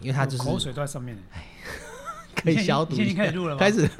[0.00, 1.16] 因为它就是口水都在上面。
[2.42, 3.24] 可以消毒你现在已一下。
[3.24, 3.58] 经开始录了吗？
[3.60, 3.90] 开始，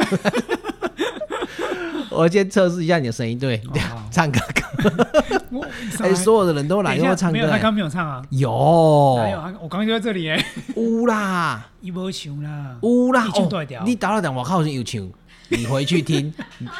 [2.11, 4.41] 我先测试一下你的声音，对，哦唱歌。
[5.51, 5.67] 我
[6.01, 7.59] 哎，所有的人都来，因为唱没有，他。
[7.59, 8.23] 刚没有唱啊。
[8.31, 9.39] 有有？
[9.43, 10.43] 他我刚刚就在这里哎，
[10.75, 12.77] 有啦，一波球啦。
[12.81, 15.07] 有啦一唱哦断掉你打了讲，我靠，有唱，
[15.49, 16.33] 你回去听，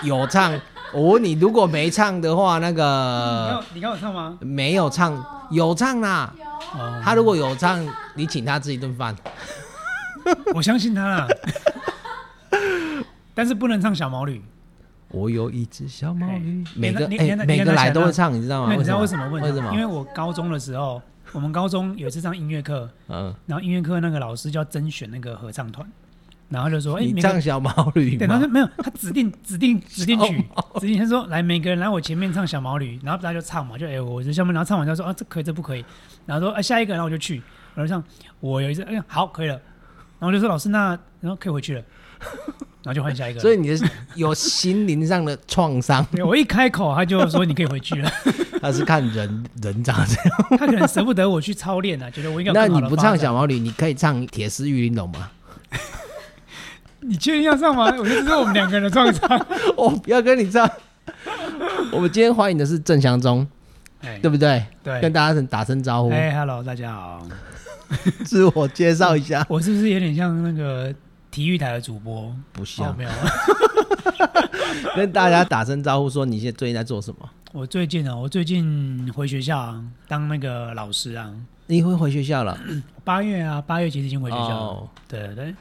[0.03, 0.59] 有唱。
[0.95, 4.39] 我问你，如果没唱的话，那你个刚你刚有唱吗？
[4.41, 6.33] 没有唱，有唱啦。
[6.75, 7.85] 哦，他如果有唱，
[8.15, 9.15] 你请他吃一顿饭。
[10.55, 11.29] 我相信他啦。
[13.35, 14.43] 但是不能唱小毛驴，
[15.09, 17.09] 我有一只小毛驴哎，每个
[17.47, 18.75] 每个来都会唱，你知道吗？
[18.75, 19.43] 你知道为什么问？
[19.43, 19.73] 为什么？
[19.73, 21.01] 因为我高中的时候，
[21.33, 25.87] 我们高中有一次上音乐课，嗯，然后音乐课那个老师就要甄选那个合唱团，
[26.51, 28.49] 然后就说：“哎，你唱小毛驴对，他吗说？
[28.49, 30.45] 没有，他指定指定指定曲，
[30.81, 35.85] 指定他说来每个人来我前面唱小毛驴，然后大家就唱嘛，就哎、我就下面，然后唱完就说啊这可以这不可以，
[36.31, 37.43] 然后说哎下一个，然后我就去，
[37.75, 38.01] 然后像
[38.39, 41.83] 我有一次哎呀好可以了，然后我就说老师那然后可以回去了，
[42.85, 48.09] 然后就换下一个，所以你的有心灵上的创伤， 对我一开口他就说你可以回去了，
[48.63, 50.47] 他是看人人长这样。
[50.51, 55.31] 他可能舍不得我去操练啊，觉得我应该那你不唱小毛驴，你可以唱铁丝玉玲珑吗？
[57.03, 57.87] 你确定要唱吗？
[57.99, 60.71] 我觉得这是我们两个人的创伤，我不要跟你唱。
[61.91, 63.45] 我们今天欢迎的是郑祥忠，
[64.03, 64.65] 哎对不对？
[64.83, 67.27] 对跟，大家打声招呼，哎，hello 大家好，
[68.25, 69.45] 自我介绍一下。
[69.49, 70.93] 我是不是有点像那个
[71.31, 72.23] 体育台的主播？
[72.23, 73.11] 哦，不像没，有。
[74.97, 77.29] 跟大家打声招呼，说你现在最近在做什么？
[77.53, 81.35] 我最近啊，我最近回学校啊，当那个老师啊。
[81.67, 82.57] 你会回学校了？
[83.05, 85.55] 八月啊，八月其实已经回学校对对对。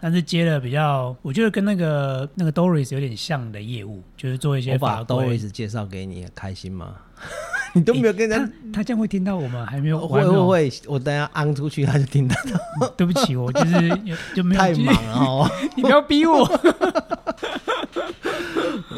[0.00, 5.04] 但是接了比较，我觉得跟那个那个 Doris 有点像的业务，就是做一些我把。
[5.04, 6.94] Doris 介绍给你，开心吗？
[7.74, 10.46] 你都没有跟人他这样会听到我们还没有会完哦。
[10.48, 12.34] 会会，我等下安出去他就听到，
[12.96, 14.00] 对不起，我就是
[14.34, 15.50] 就没有太忙了哦。
[15.76, 16.44] 你不要逼我。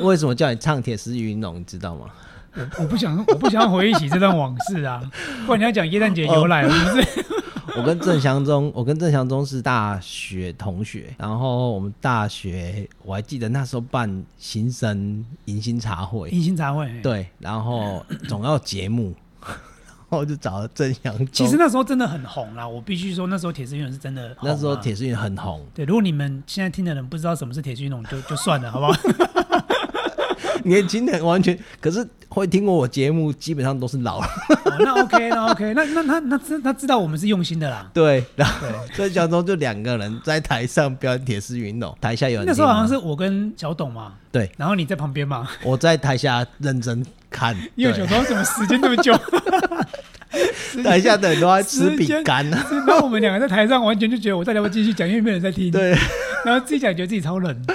[0.03, 1.61] 为什么叫你唱铁丝云龙？
[1.61, 2.07] 你知道吗？
[2.79, 5.03] 我不想，我不想要回忆起这段往事啊，
[5.47, 7.25] 不然你要讲耶诞节由来，是不是？
[7.77, 16.91] 我跟郑祥忠，我跟郑祥忠是大学同学，然后我们大学我还记得那时候办新生迎新茶会，迎新茶会。
[17.03, 19.55] 对，然后总要节目，然
[20.09, 21.29] 后就找了郑祥忠。
[21.31, 24.37] 其实那时候真的很红啦，我必须说，那时候铁丝运动是真的啊。
[24.43, 28.93] 那时候铁丝运很红，对，如果你们现在听的人不知道什么是铁丝运动，就就算了，好不好？
[30.65, 34.21] 年轻人完全，可是会听过我节目，基本上都是老。
[34.21, 34.27] 了。
[34.65, 37.91] 哦那 OK，那 OK，那那那那知他知道我们是用心的啦。
[37.93, 49.19] 对，然后对，郑祥忠就两个人在台上表演铁丝运动，台下有人那时候好像是我跟小董嘛，对，然后你在旁边嘛，我在台下认真看，对 因为小董怎么时间那么久，
[50.85, 52.57] 台下的人都在吃饼干呢。
[52.87, 55.91] 然后我们两个在台上完全就觉得我到底要不要继续讲，因为没有人在听，对，
[56.45, 57.67] 然后自己讲觉得自己超冷，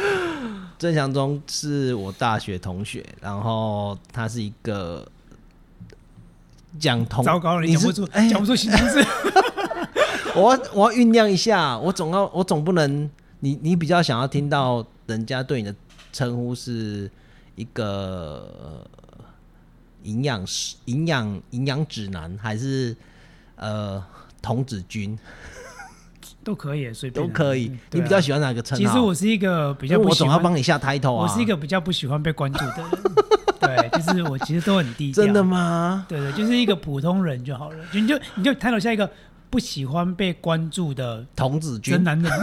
[0.83, 5.07] 郑祥忠是我大学同学，然后他是一个
[6.77, 8.27] 讲同，糟糕了，你讲不出哎。
[8.29, 9.01] 讲不出形容词，
[10.35, 15.73] 我要我要酝酿一下，我总要我总不能，你你比较想要听到人家对你的
[16.11, 17.09] 称呼是
[17.55, 19.25] 一个呃
[20.03, 22.93] 营养师、营养营养指南，还是
[23.55, 24.03] 呃
[24.41, 25.17] 童子军
[26.43, 27.71] 都可以，随便啊都可以。
[27.91, 28.83] 你比较喜欢哪个称号？
[28.83, 31.23] 其实我是一个比较我总要帮你下 title 啊。
[31.23, 32.89] 我是一个比较不喜欢被关注的人，
[33.59, 36.05] 对，就是我其实都很低调，真的吗？
[36.09, 39.09] 对对，就是一个普通人就好了，就你就你就抬头下一个
[39.49, 42.31] 不喜欢被关注的童子军真男人。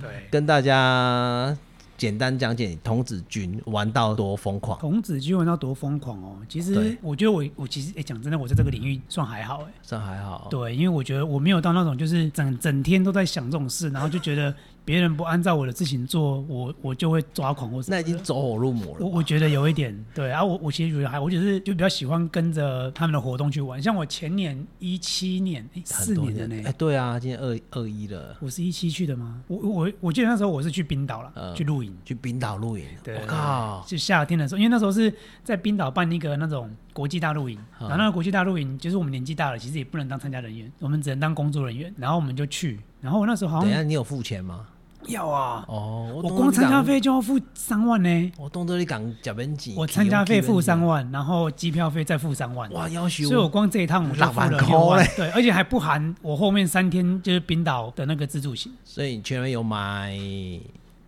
[0.00, 1.56] 对，跟大家
[1.96, 4.78] 简单讲解童子军玩到多疯狂。
[4.78, 6.36] 童子军玩到多疯狂哦！
[6.48, 9.72] 其实我觉得我我其实哎讲真的，我在这个领域算还好哎。
[9.82, 17.96] 算还好，对，因为我觉得我没有到那种就是整整天都在想这种事，然后就觉得别人不按照我的事情做，我我就会抓狂或什么。
[17.96, 18.98] 那已经走火入魔了。
[19.00, 23.82] 我我觉得有一点对啊，我我其实觉得还，我只是就比较喜欢跟着他们的活动去玩。
[23.82, 26.62] 像我前年一七年，四年的呢。
[26.66, 29.42] 哎，对啊，今年二二一了，我是一七去的吗？
[29.48, 31.96] 我我我记得那时候我是去冰岛了，嗯去露营。
[32.04, 32.84] 去冰岛露营。
[33.02, 41.92] 对我靠，就夏天的时候，因为那时候是在冰岛办一个那种国际大露营，嗯然后那个国际大露营就是我们年纪大了，其实也不能当参加人员，我们只能当工作人员。
[41.96, 44.66] 然后我们就去，然后我那时候好像等下你有付钱吗？
[45.08, 52.70] 要啊，哦，我光参加，费就要付三万呢，我动这里讲假本几，我参加费付三万，然后机票费再付三万。
[52.72, 60.16] 哇，要求所以我光这一趟我就付了六万对，而且还不含我后面三天就是冰岛的那个自助行所以你全面有买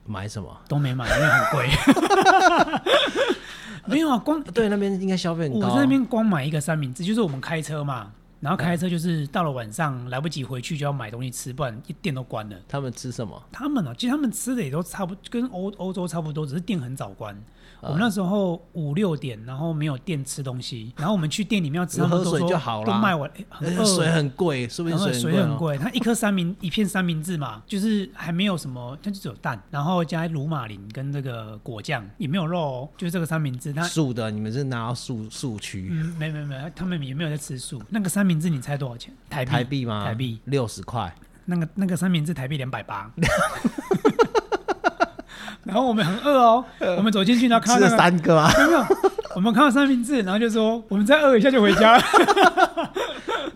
[0.04, 0.48] 买什么？
[0.69, 1.69] 都没买，因为很贵。
[3.88, 5.69] 没有啊，光对，那边应该消费很高。
[5.69, 8.10] 我在那边光买一个三明治，就是我们开车嘛，
[8.46, 12.56] 然然后开车就是到了晚上来不及回去就要买东西吃，不然一店都关了。
[12.69, 13.43] 他们吃什么？
[13.50, 17.34] 他们呢、其实他们吃的也都差不跟欧欧洲差不多，只是店很早关。
[17.34, 17.43] 嗯
[17.82, 25.34] 我们那时候五六点，然后没有店吃东西，然后我们去店里面要吃，喝水就好了都卖完，哎很饿水很贵，是不定然后水很贵、哦。
[25.34, 33.72] 水很贵，它一颗三明一片三明治嘛，就是还没有什么，它就只有蛋，然后加鲁马林跟这个果酱，也没有肉哦，就是这个三明治。
[33.75, 37.81] 它素的，你们是拿到素素区、嗯，没没没，他们也没有在吃素。
[37.90, 39.12] 那个三明治你猜多少钱？
[39.31, 39.50] 台币？
[39.50, 40.05] 台币吗？
[40.05, 40.41] 台币。
[40.44, 41.12] 六十块。
[41.44, 43.11] 那个那个三明治台币两百八。
[45.65, 46.65] 然后我们很饿哦，
[46.97, 48.49] 我们走进去，然后看到那个三个啊，
[49.35, 52.03] 我们看到三明治，然后就说我们再饿一下就回家了。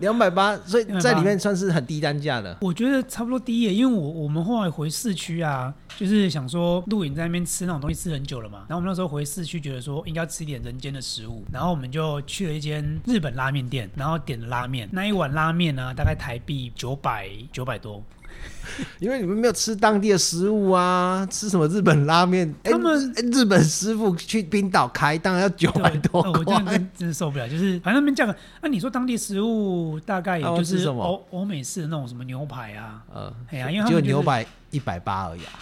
[0.01, 2.57] 两百八，所以在里面算是很低单价的。
[2.59, 18.03] 我觉得差不多低耶，因为我我们后来回市区啊，就是想说露营在那边吃那种东西吃很久了嘛，然后我们那时候回市区，觉得说应该吃一点人间的食物，然后我们就去了一间日本拉面店，然后点了拉面，那一碗拉面呢大概台币九百九百多，
[18.99, 22.47] 因为你们没有吃当地的食物啊，吃什么日本拉面？
[22.63, 26.77] 哎 他们哎日本师傅去冰岛开，当然要九百多呃我真的块。
[26.77, 35.53] 真 真的受不了，就是反正那边价格，那、你说当地食物大概也就是吃什么欧欧美式的那种什么牛排啊，呃，哎呀，因为他就们就是牛排一百八而已啊，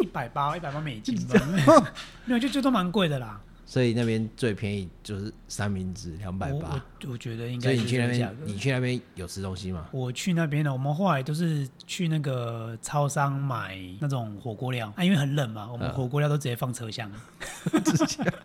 [0.00, 1.40] 一百八一百八美金吧，
[2.24, 3.40] 没有就就都蛮贵的啦。
[3.68, 6.80] 所以那边最便宜就是三明治两百八。
[7.04, 9.86] 我我觉得应所该以你去那边你去那边有吃东西吗？
[9.90, 14.92] 我去那边呢，我们后来都是去那个超商买那种火锅料。
[14.96, 17.10] 啊，因为很冷嘛，我们嗯火锅料都直接放车厢，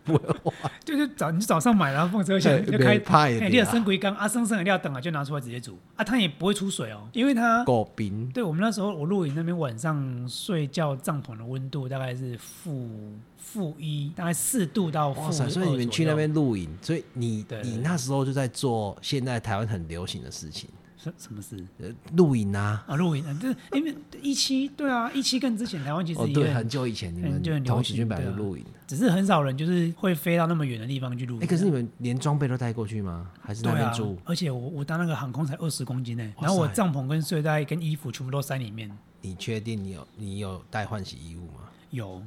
[0.03, 2.97] 不会花，就是早你早上买，然后放车厢就开。
[2.99, 5.77] 派哎，你有生龟缸啊，生生的料等啊，就拿出来直接煮。
[5.95, 12.89] 啊，它也不会出水哦，因为它够冰，对我们那时候我露营那边晚上睡觉帐篷的温度大概是负
[13.37, 15.49] 负一，大概四度到负哇塞！
[15.49, 17.61] 所以你们去那边露营，所以你对。
[17.63, 22.83] 你那时候就在做现在台湾很流行的事情，什什么事呃，露营啊。
[22.87, 22.95] 啊？
[22.95, 31.41] 露营啊，这因为一期对啊，一期跟之前台湾其实哦，对，也很很久以前你们就很们流行营，只是很少人就是会飞到那么远的地方去露营。
[31.41, 33.31] 哎，可是你们连装备都带过去吗？
[33.41, 41.69] 还是那边住？，而且我我当那个航空才二十公斤呢，哇然后我帐篷跟睡袋跟衣服全部都塞里面，你确定你有你有带换洗衣物吗？
[41.89, 42.21] 有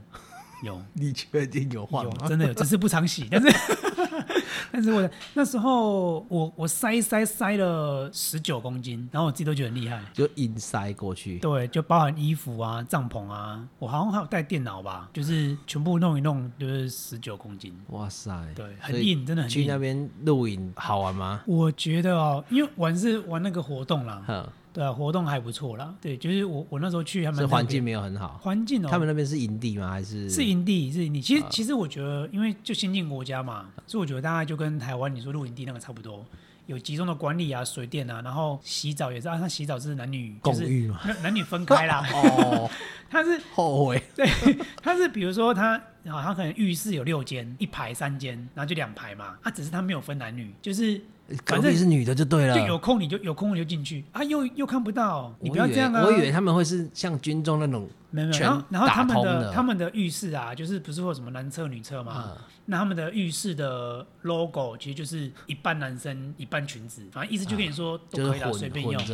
[0.65, 2.27] 有你确定有换有吗？
[2.29, 3.49] 真的有，只是不常洗， 但是
[4.73, 10.01] 但是我那时候我我塞一塞塞了十九公斤，然后我自己都觉得很厉害。
[10.13, 11.39] 就硬塞过去。
[11.39, 18.33] 对，就包含衣服啊、帐篷啊，我好像还有带电脑吧，就是全部弄一弄就是十九公斤，哇塞！
[18.55, 19.55] 对，很硬，真的很硬。
[19.55, 21.43] 去那边露营好玩吗？
[21.47, 25.95] 我觉得哦，因为玩是玩那个活动啦，哼，对啊，活动还不错啦。
[26.03, 28.39] 对，就是我我那时候去还蛮特别这环境没有很好。
[28.43, 29.89] 环境哦，他们那边是营地吗？
[29.89, 31.23] 还是是营地是营地。
[31.23, 36.27] 其实、啊其实我觉得，因为就先进国家嘛，所以我觉得大概就跟台湾你说露营地那个差不多，
[36.67, 41.01] 有集中的管理啊、水电啊，然后洗澡也是啊，他洗澡是男女共浴嘛？
[41.05, 42.05] 男男女分开啦。
[42.13, 42.69] 哦，
[43.09, 44.03] 他是后悔。
[44.17, 44.27] 对，
[44.83, 45.75] 他是比如说他
[46.07, 51.01] 啊，他可能浴室有六间，一排三间，然后就两排嘛，啊，只是他没有分男女，就是
[51.45, 52.55] 隔壁是女的就对了。
[52.55, 56.05] 就有空你就有空你就进去啊，又又看不到，你不要这样啊。
[56.05, 62.13] 我以为他们会是像军中那种没有没有，然后然后他们的的他们的浴室啊，就是不是会有什么男厕女厕吗？
[62.13, 69.05] 啊，那他们的浴室的 logo 其实就是一半男生一半裙子，反正意思就跟你说都可以啦，就是混随便用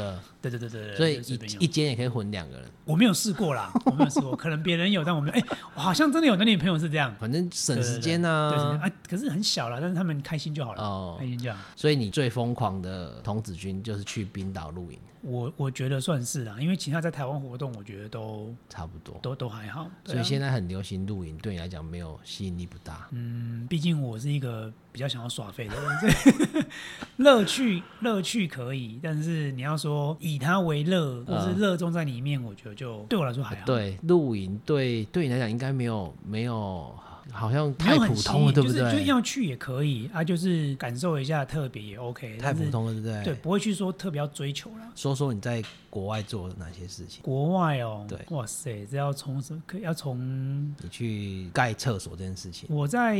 [0.41, 5.35] 对对对对对，所以一一间也可以混两个人，我没有试过啦， 我没有试过，可能别人有，但我没有。
[5.35, 5.43] 哎、
[5.75, 8.81] 我好像真的有男女朋友是这样，反正省时间对对对啊。
[8.83, 11.59] 啊，可是很小啦，但是他们开心就好了，哦开，心就好。
[11.75, 19.19] 所以你最疯狂的童子军就是去冰岛露营，我我觉得算是啦，因为其他在台湾活动，我觉得都差不多。
[19.23, 19.91] 都都还好。
[20.03, 23.09] 对所以啊现在很流行露营，对你来讲没有吸引力不大。
[23.11, 26.67] 嗯，毕竟我是一个比较想要耍废的人，
[27.19, 36.95] 乐趣乐趣可以，但是你要说以它为乐，或是嗯热衷在里面，我觉得就对我来说还好。，对，露营对对你来讲应该没有没有，
[37.33, 39.07] 好像太普通了，对不对就是就？
[39.07, 43.25] 要去也可以啊，就是感受一下特别也 OK，太普通了，对不对？
[43.25, 44.93] 对，不会去说特别要追求了。
[44.95, 47.21] 说说你在国外做了哪些事情？
[47.23, 49.61] 国外哦，对哇塞，这要从什么？
[49.67, 53.17] 可要从你去盖厕所这件事情，我在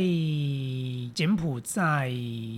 [1.13, 2.09] 柬埔寨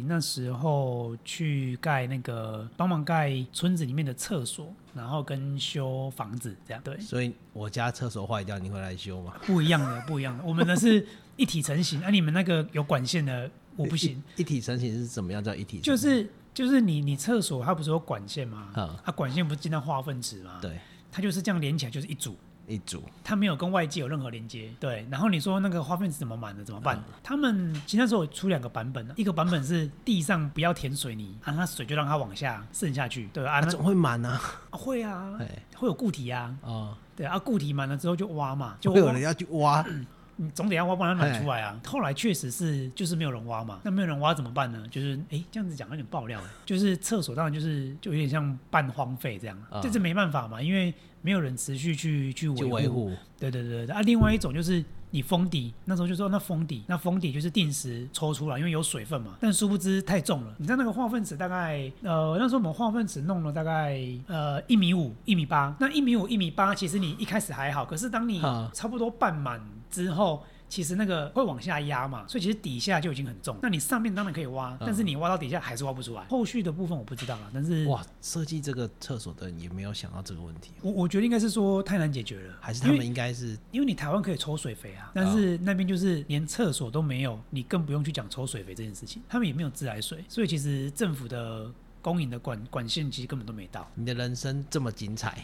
[0.05, 9.33] 那时候去盖那个帮忙盖村子里面的厕所，然后跟修房子这样，对，所以我家厕所坏掉，你会来修吗？
[9.47, 10.43] 不一样的， 不一样的。
[10.43, 11.03] 我们的是
[11.37, 14.41] 一体成型，啊，你们那个有管线的，我不行，一。
[14.41, 15.83] 一体成型是怎么样叫一体成型？
[15.83, 18.69] 就是就是你你厕所它不是有管线吗？
[18.75, 20.59] 嗯它管线不是进到化粪池吗？
[20.61, 20.79] 对，
[21.11, 24.71] 它就是这样连起来，就是一组，一组，它没有跟外界有任何连接。
[24.79, 26.97] 对，然后你说那个花粪池怎么满的怎么办？
[26.97, 33.27] 嗯他们其实那时候有出两个版本，一个版本是地上不要填水泥，啊，那水就让它往下渗下去。
[33.33, 34.39] 对啊，那它总会满啊，
[34.71, 36.55] 会啊，哎，会有固体啊。
[36.61, 39.83] 哦，对啊，固体满了之后就挖嘛，就有人要去挖，
[40.35, 41.79] 你总得要挖，不然它满出来啊。
[41.85, 44.83] 后来确实是就是没有人挖嘛，那没有人挖怎么办呢？
[44.89, 49.79] 就是哎、这样子讲有点爆料了，就是厕所当然就是就有点像半荒废这样，啊。
[49.81, 53.95] 这是没办法嘛，因为没有人持续去去维护，对对对对。
[53.95, 59.35] 啊，另外一种就是你封底，那时候就说那封底，那封底就是定时抽出来，因为有水分嘛。
[59.39, 70.43] 但殊不知太重了，你知道那个化粪池大概呃那时候我们化粪池弄了大概呃一米五一米八，那一米五一米八其实你一开始还好，可是当你啊差不多半满之后。
[70.73, 73.55] 其实那个会往下压嘛，所以其实底下就已经很重。
[73.61, 76.25] 那你上面当然可以挖，但是你挖到底下还是挖不出来。
[76.25, 89.21] 后续的部分我不知道了，但是哇，设计这个厕所的人也没有想到这个问题，我我觉得应该是说太难解决了，还是他们应该是因为你台湾可以抽水肥啊，但是那边就是连厕所都没有，你更不用去讲抽水肥这件事情。
[89.29, 91.71] 他们也没有自来水，所以其实政府的
[92.03, 93.89] 供应的管管线其实根本都没到。
[93.95, 95.43] 你的人生这么精彩，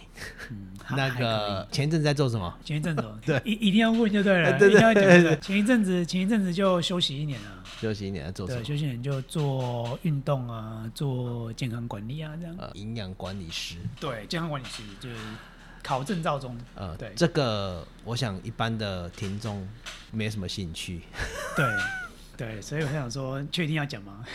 [0.51, 2.53] 嗯， 那个前一阵子在做什么？
[2.63, 8.61] 前一阵子哦 对一一定要问就对了，哎 对对一定要讲前一阵子前一阵子就休息一年了，休息一年在做什？
[8.63, 12.53] 休息一年就做运动啊，做健康管理啊，这样。
[12.59, 13.77] 呃，营养管理师。
[13.99, 15.15] 对，健康管理师就是
[15.81, 19.65] 考证照中，呃，对这个我想一般的听众
[20.11, 21.01] 没什么兴趣。
[21.55, 21.65] 对
[22.35, 24.25] 对，所以我想说，确定要讲吗？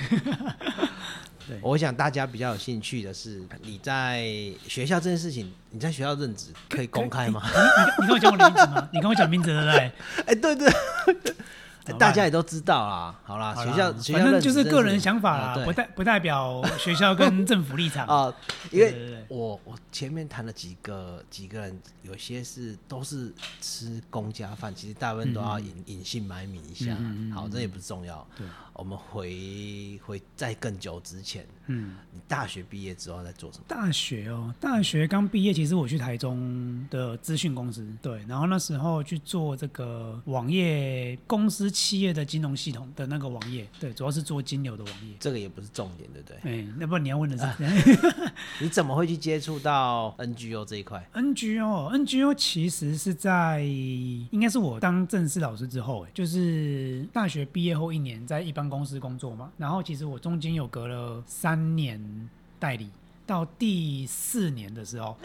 [1.46, 4.24] 对我想大家比较有兴趣的是，你在
[4.66, 7.42] 学校这件事情，你在学校任职可以公开吗？
[8.00, 8.88] 你你跟我讲我的名字吗？
[8.92, 9.92] 你跟我讲名字对不对？
[10.26, 10.72] 哎，对对，
[11.98, 13.14] 大家也都知道啦。
[13.24, 18.06] 好啦，学校学校反正就是个人想法啦，不代不代表学校跟政府立场。
[18.06, 18.34] 啊，
[18.72, 26.96] 因为对对对我我前面谈了几个几个人，有些是都是吃公家饭，其实大部分都要隐隐姓埋名一下。
[27.34, 28.26] 好，这也不是重要。
[28.74, 33.64] 对，我们回回在更久之前，嗯，你大学毕业之后在做什么？
[33.68, 45.14] 大学哦，大学刚毕业，其实我去台中的资讯公司，对，然后那时候去做这个网页公司企业的金融系统的那个网页，对，主要是做金流的网页。
[45.20, 46.38] 这个也不是重点，对不对？
[46.42, 47.44] 哎，那不然你要问的是、
[48.60, 62.00] 你怎么会去接触到 NGO 这一块？NGO，NGO 其实是在应该是我当正式老师之后，哎，就是大学毕业后一年在一般公司工作嘛，然后其实我中间有隔了三年
[62.58, 62.90] 代理，
[63.26, 65.16] 到第四年的时候，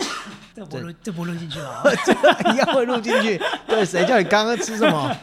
[0.54, 1.84] 这不录这不录进去了啊。
[2.54, 3.40] 一样会录进去。
[3.68, 5.16] 对，谁叫你刚刚吃什么？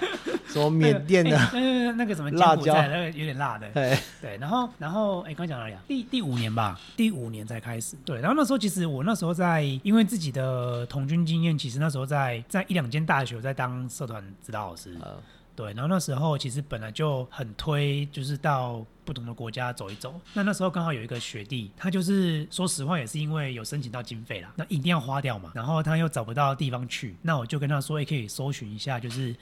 [0.49, 1.37] 什么缅甸的？
[1.37, 5.81] 哎那个那个什么辣椒那个有点辣的，对，对，然后然后哎，刚讲哪里啊？
[5.89, 7.97] 第第五年吧，第五年才开始。
[8.05, 14.97] 对，然后那时候其实我那时候在，因为自己的童军经验，其实那时候在在一两间大学在当社团指导老师。
[15.03, 15.17] 呃，
[15.57, 20.15] 对，然后那时候其实本来就很推，就是到不同的国家走一走。
[20.35, 29.35] 那那时候刚好有一个学弟，他就是说实话也是因为有申请到经费啦，那一定要花掉嘛，然后他又找不到地方去，那我就跟他说，也可以搜寻一下，就是。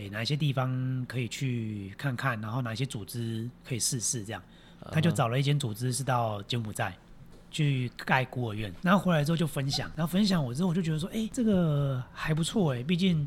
[0.00, 4.40] 诶，哪一些地方可以去看看，然后哪一些组织可以试试这样。
[4.92, 6.96] 他就找了一间组织是到柬埔寨
[7.50, 13.26] 去盖孤儿院，然后回来之后就分享，然后分享我之后我就觉得说，哎，这个还不错哎，毕竟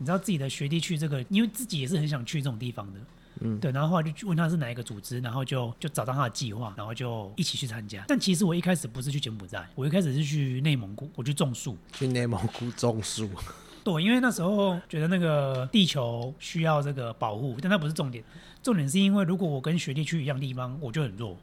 [0.00, 3.00] 你知道自己的学弟去这个，因为自己也是很想去这种地方的。
[3.42, 8.02] 嗯对，然后后来就去问他是哪一个组织，然后就就找到他的计划，然后就一起去参加。
[8.08, 11.76] 但其实我一开始不是去柬埔寨，我一开始是去内蒙古，我去种树。
[11.92, 13.28] 去内蒙古种树，
[13.84, 18.22] 对，因为那时候觉得那个地球需要这个保护，但那不是重点，
[18.62, 21.34] 重点是因为如果我跟学弟去一样地方，我就很弱，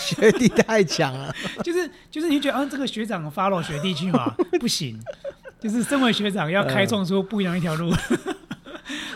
[0.00, 1.32] 学弟太强了。
[1.62, 5.00] 就是就是你觉得啊，这个学长 follow 学弟去嘛， 不行，
[5.58, 7.90] 就是身为学长要开创出不一样一条路，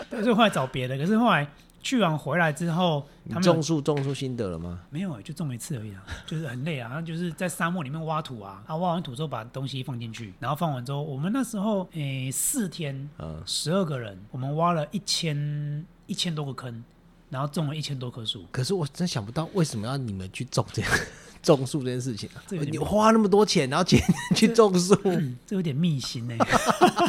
[0.09, 1.47] 对，所以后来找别的，可是后来
[1.81, 4.79] 去完回来之后，他们种树种出心得了吗？
[4.89, 16.83] 没有、就种一次而已啊，就是很累啊，然后就是在沙漠里面挖土啊，啊挖完土之后把东西放进去，然后放完之后，我们那时候诶四天嗯，十二个人，我们挖了一千一千多个坑，
[17.29, 18.45] 然后种了一千多棵树。
[18.51, 20.91] 可是我真想不到为什么要你们去种这样
[21.41, 22.43] 种树这件事情啊。
[22.69, 24.01] 你花那么多钱，然后钱
[24.35, 26.35] 去种树，嗯， 这有点逆行呢、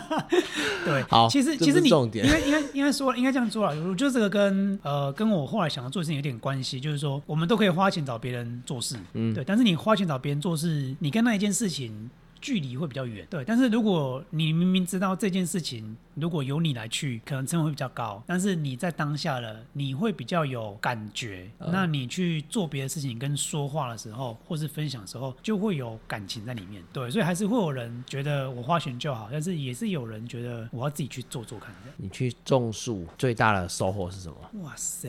[0.85, 9.35] 对，好其实其实你应该应该应该说应该这样说了，我觉得这个跟呃跟我后来想要做的事情有点关系，就是说我们都可以花钱找别人做事，嗯。
[9.35, 12.11] 对，但是你花钱找别人做事，你跟那一件事情
[12.43, 13.27] 距离会比较远。
[13.31, 21.49] 对，但是如果你明明知道这件事情，如果由你来去，可能成本会比较高，但是你在当下了，你会比较有感觉。
[21.61, 26.83] 嗯那你去做别的事情跟说话的时候，或是分享的时候，就会有感情在里面。
[26.93, 31.73] 对，所以还是会有人觉得我花钱就好，但是也是有人觉得我要自己去做做看。
[31.97, 34.63] 你去种树最大的收获是什么？
[34.63, 35.09] 哇塞，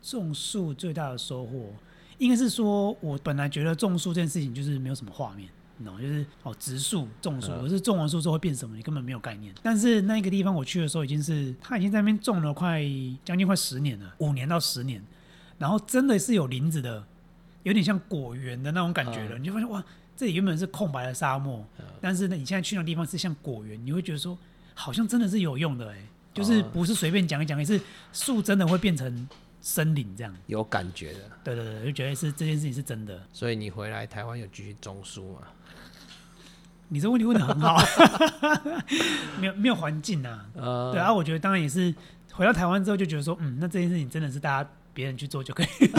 [0.00, 1.72] 种树最大的收获，
[2.18, 5.48] 应该是说我本来觉得种树这件事情就是没有什么画面。
[5.78, 6.00] 你懂吗？
[6.00, 9.54] 就是哦，植树种树，嗯可是种完树之后会变什么，你根本没有概念。
[9.62, 12.82] 但是那个地方我去的时候，已经是他已经在那边种了快
[13.24, 15.02] 将近快十年了，五年到十年，
[15.56, 17.02] 然后真的是有林子的，
[17.62, 19.38] 有点像果园的那种感觉了。
[19.38, 19.82] 你就发现哇，
[20.16, 21.64] 这里原本是空白的沙漠，
[22.00, 24.36] 但是呢，你现在去那地方是像果园，你会觉得说
[24.74, 25.96] 好像真的是有用的哎、
[26.34, 27.80] 就是不是随便讲一讲，也是
[28.12, 29.28] 树真的会变成
[29.60, 30.34] 森林这样。
[30.46, 33.20] 有感觉的，对对对，就觉得是这件事情是真的。
[33.32, 35.40] 所以你回来台湾有继续种树吗？
[36.88, 37.76] 你这问题问的很好，
[39.40, 41.94] 没有没有环境啊，呃，对啊，我觉得当然也是
[42.32, 45.66] 回到台湾之后就觉得说，嗯，那这件事情真的是大家别人去做就可以。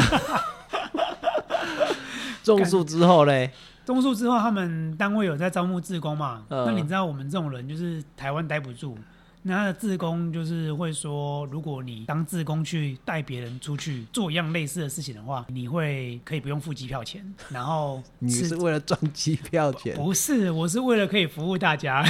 [2.43, 3.51] 种树之后嘞，
[3.85, 6.43] 种树之后，他们单位有在招募志工嘛？
[6.49, 8.97] 嗯那你知道我们这种人就是台湾待不住，
[9.41, 19.95] 那他的自工就是会说，如果你当自工去带别人出去做一样类似的事情的话，你会可以不用付机票钱， 然后你是为了赚机票钱？
[19.97, 22.03] 不是，我是为了可以服务大家。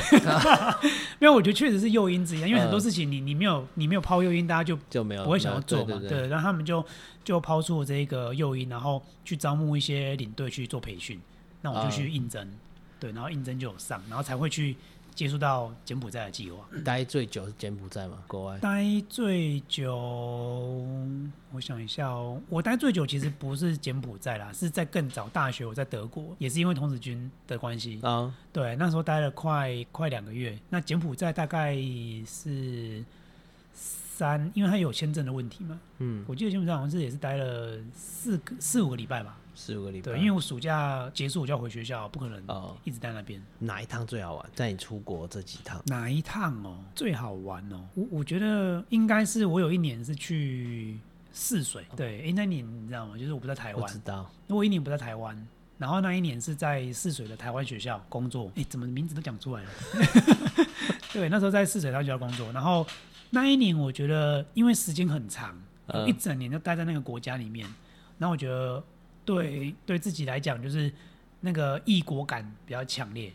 [1.20, 6.02] 没有，我觉得确实是诱因之一啊，因为很多事情你你没有你没有抛诱因，大家就就没有不会想要做嘛。
[6.10, 6.84] 对然后他们就
[7.24, 11.20] 就抛出了这个诱因，然后去招募一些领队去做培训，
[11.62, 12.50] 那我就去应征，
[13.00, 14.76] 对，然后应征就有上，然后才会去
[15.20, 16.66] 接触到柬埔寨的计划。
[16.86, 18.58] 待最久是柬埔寨嘛，国外。
[18.60, 19.94] 待最久，
[21.52, 30.58] 我想一下哦，我待最久其实不是柬埔寨啦，是在更早大学我在德国，也是因为童子军的关系，啊，对，那时候待了快快两个月。
[30.70, 31.76] 那柬埔寨大概
[32.26, 33.04] 是
[33.74, 39.38] 三，因为它有签证的问题嘛，嗯，我记得柬埔寨好像是也是待了四个四五个礼拜吧。
[39.56, 40.12] 四五个礼拜。
[40.12, 43.42] 对，因为我暑假结束我就要回学校，不可能哦，一直在那边。
[43.60, 44.50] 哪一趟最好玩？
[44.56, 47.86] 在你出国这几趟，哪一趟哦最好玩哦？
[47.96, 50.98] 我我觉得应该是我有一年是去
[51.34, 53.18] 泗水，对，诶，那年你知道吗？
[53.18, 54.30] 就是我不在台湾我知，道。
[54.48, 58.52] 因为我一年不在台湾，然后那一年是在泗水的台湾学校工作。
[58.56, 59.70] 哎，怎么名字都讲出来了？
[61.14, 62.86] 对，那时候在泗水台湾学校工作，然后
[63.32, 65.56] 那一年我觉得因为时间很长，
[65.88, 67.68] 嗯一整年就待在那个国家里面，
[68.18, 68.84] 然后我觉得
[69.36, 70.92] 对对自己来讲就是
[71.42, 73.32] 那个异国感比较强烈。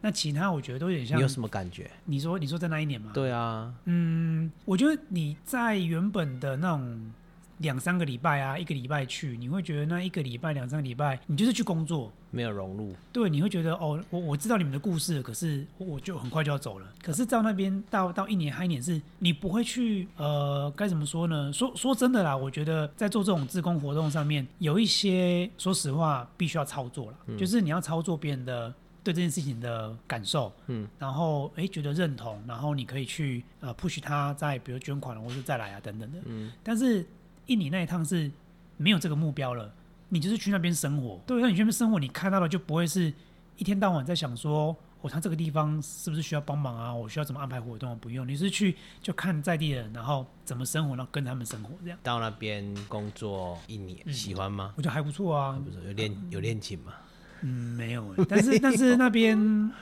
[0.00, 1.90] 那其他我觉得都有点像你有什么感觉？
[2.04, 3.10] 你说你说在那一年吗？
[3.12, 7.12] 对啊，嗯，我觉得你在原本的那种
[7.58, 12.12] 两三个礼拜啊，一个礼拜去，你会觉得那一个礼拜、两三个礼拜，你就是去工作。
[12.30, 12.94] 没有融入。
[13.10, 16.86] 对，你会觉得哦，我我知道你们的故事，可是我我就很快就要走了。
[17.02, 21.50] 可是到那边到到一年、还一年是，你不会去呃，该怎么说呢？
[21.52, 37.06] 说 说真的啦，我觉得在做这种自工活动上面，有一些说实话必须要操作了，就是你要操作别人的对这件事情的感受，嗯，然后哎觉得认同，然后你可以去呃 push 他再比如捐款或者再来啊等等的，嗯，但是
[37.48, 38.30] 印尼那一趟是
[38.78, 39.74] 没有这个目标了，
[40.08, 41.20] 你就是去那边生活。
[41.26, 43.12] 对，那你去那边生活，你看到的就不会是
[43.56, 46.94] 一天到晚在想说，哦，他这个地方是不是需要帮忙啊？
[46.94, 47.98] 我需要怎么安排活动？
[47.98, 51.98] 不用，你是去就看在地人，然后怎么生活，然后跟他们生活这样。
[52.02, 54.74] 到那边工作一年，嗯喜欢吗？
[54.76, 56.92] 我觉得还不错啊，不是有恋有恋情吗？
[57.42, 59.38] 嗯，没有欸，但是 但是那边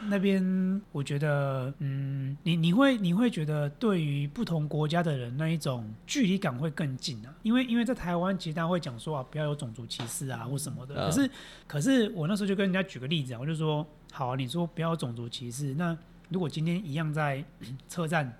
[0.09, 11.31] 那边，我觉得，嗯，你你会你会觉得对于不同国家的人那一种距离感会更近啊，因为因为在台湾其实大家会讲说啊，不要有种族歧视啊或什么的，嗯可是
[11.67, 15.97] 可是我那时候就跟人家举个例子啊，我就说，好啊，你说不要有种族歧视，那
[16.29, 17.43] 如果今天一样在
[17.89, 18.33] 车站，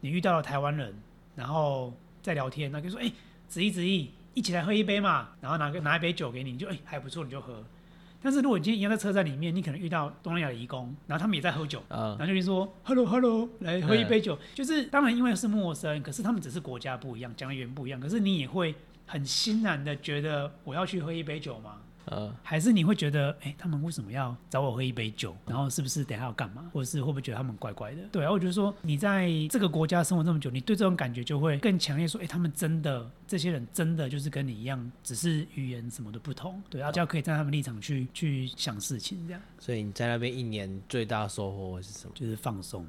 [0.00, 0.92] 你遇到了台湾人，
[1.34, 3.12] 然后在聊天，那就说，哎、
[3.46, 7.62] 子怡子怡，一起来喝一杯嘛，然后拿个拿一杯酒给你，你就哎、还不错，你就喝。
[8.22, 14.38] 但是如果你今天一样在车站里面，你可能遇到东南亚的移工，然后他们也在喝酒，啊然，后就说 “hello hello”，来喝一杯酒。
[14.54, 18.74] 就是当然因为是陌生，可是他们只是国家不一样，讲的语言不一样，可是你也会
[19.06, 21.76] 很欣然的觉得我要去喝一杯酒吗？
[22.06, 25.36] 呃，还是你会觉得，哎、他们为什么要找我喝一杯酒？
[25.46, 26.64] 然后是不是等下要干嘛？
[26.72, 28.02] 或者是会不会觉得他们怪怪的？
[28.12, 32.06] 对啊，我觉得说你在这个国家生活这么久，你对这种感觉就会更强烈。
[32.06, 36.62] 说，哎、他们真的这些人真的就是跟你一样，只是语言什么的不同。
[36.70, 42.12] 对，然后就要可以站在他们立场去去想事情，这样所以你在那边一年最大的收获是什么？
[42.14, 42.86] 就是放松，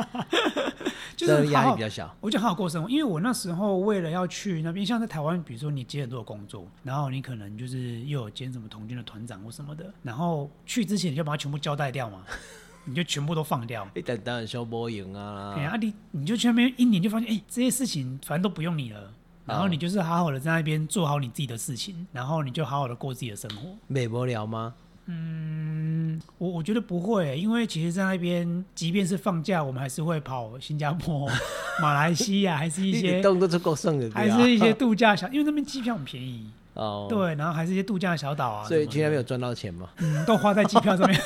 [1.16, 2.14] 就是压力比较小。
[2.20, 12.22] 我就好好过生活，因为我那时候为了要去那边，像在台湾，比如说你接很多的工作，然后你可能就是又有兼什么童军的团长或什么的，然后去之前你就把它全部交代掉嘛，
[12.84, 13.88] 你就全部都放掉。
[13.94, 19.12] 一等等修波赢啊哎，呀，你你就去那边一年就发现，哎、这些事情反正都不用你了。
[19.46, 23.70] 然后你就是好好的在那边做好你自己的事情，然后你就好好的过自己的生活。
[23.88, 24.74] 美无聊吗？
[25.06, 31.28] 嗯我我觉得不会，因为其实，在那边，即便是放假，我们还是会跑新加坡、
[31.82, 36.48] 马来西亚，还是一些，动都是够剩的，对啊还是一些度假小，因为那边机票很便宜，
[36.80, 39.90] 哦，，对，然后还是一些度假小岛啊，所以去那边有赚到钱吗？
[39.98, 41.20] 嗯，都花在机票上面，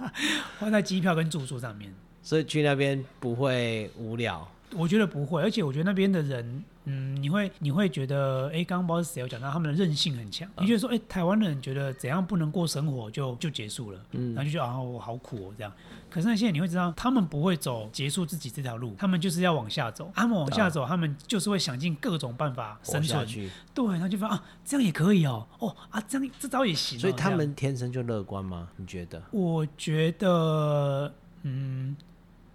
[0.58, 1.92] 花在机票跟住宿上面。
[2.22, 10.48] 所以去那边不会无聊，我觉得不会，而且我觉得那边的人，嗯，你会你会觉得，哎，刚刚不知道是谁有讲到，他们的韧性很强。
[10.58, 15.72] 你觉得说，哎，台湾人觉得怎样不能过生活就就结束了，嗯然后就觉得啊，我好苦哦这样。
[16.10, 20.10] 可是那些人你会知道，他们不会走结束自己这条路，他们就是要往下走。
[20.14, 23.26] 他们往下走，他们就是会想尽各种办法生存。
[23.74, 28.68] 对，然后就发现啊，这样也可以哦，哦啊，这样这招也行哦、所以他们天生就乐观吗？
[28.76, 29.20] 你觉得？
[29.32, 31.96] 我觉得，嗯，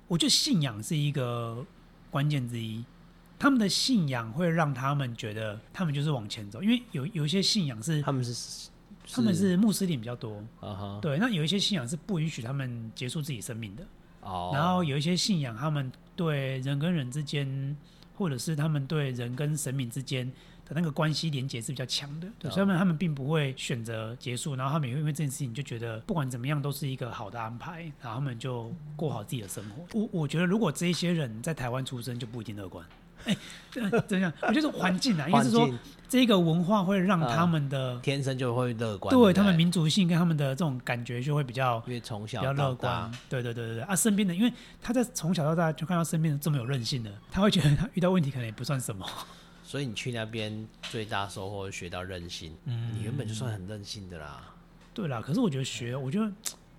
[0.08, 1.66] 我觉得信仰是一个
[2.10, 2.84] 关键之一。
[3.38, 8.70] 他们的信仰会让他们觉得他们就是往前走，因为有有一些信仰是他们是
[9.12, 10.44] 他们是穆斯林比较多，
[11.02, 13.84] 对，那有一些信仰是不允许他们结束自己生命的。
[14.22, 17.78] 哦，然后有一些信仰，他们对人跟人之间，
[18.18, 20.30] 或者是他们对人跟神明之间
[20.70, 30.00] 的那个关系连结是比较强的，所以他们他们并不会选择结束，然后他们也会因为这件事情就觉得不管怎么样都是一个好的安排，然后他们就过好自己的生活。
[30.00, 32.86] 我我觉得如果这一些人在台湾出生就不一定乐观。
[33.26, 33.36] 哎，
[33.70, 35.70] 这这样，我觉得环境啊，应该是说
[36.08, 43.94] 这个文化会让他嗯们的、天生就会乐观，不对他们民族性跟他们的这种感觉就会比较因为从小比较乐观，对对对对对啊！
[43.94, 49.06] 身边的，因为他在从小到大就看到身边的这么有韧性的，他会觉得他遇到问题可能也不算什么。
[49.70, 54.42] 所以你去那边最大收获学到任性，嗯你原本就算很任性的啦。
[54.96, 56.28] 对啦，可是我觉得学，我觉得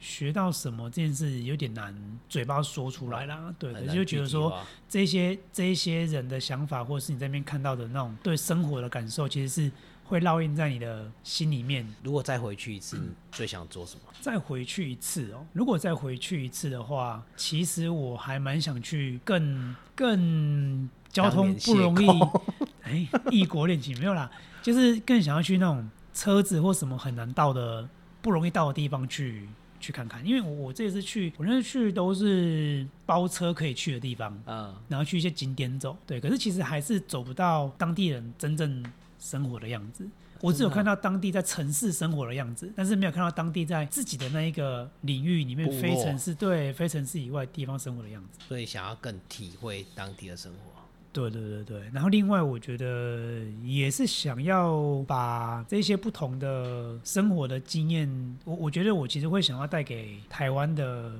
[0.00, 1.94] 学到什么这件事有点难
[2.28, 3.54] 嘴巴说出来啦。
[3.60, 9.72] 对，可是就觉得说这些这些人的想法，或者是你在那边看到的那种对生活的感受，其实是
[10.02, 11.86] 会烙印在你的心里面。
[12.02, 14.02] 如果再回去一次，你最想做什么？
[14.20, 22.08] 再回去一次哦，如果再回去一次的话，其实我还蛮想去更更交通不容易
[22.82, 24.30] 哎，异国恋情没有啦，
[24.62, 27.88] 就是更想要去那种车子或什么很难到的、
[28.22, 30.24] 不容易到的地方去去看看。
[30.26, 35.96] 因为我我这次去，我那次去都是包车可以去的地方，嗯，然后去一些景点走。
[36.06, 38.84] 对，可是其实还是走不到当地人真正
[39.18, 40.08] 生活的样子。
[40.40, 48.40] 我只有看到当地在城市生活的样子，但是没有看到当地在自己的那一个领域里面非城市对非城市以外地方生活的样子。
[48.48, 50.79] 所以想要更体会当地的生活。
[51.12, 58.08] 对对对对，然后另外我觉得也是想要把这些不同的生活的经验，
[58.44, 61.12] 我我觉得我其实会想要带给台湾的